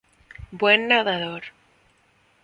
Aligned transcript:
Buen 0.61 0.87
nadador. 0.87 1.43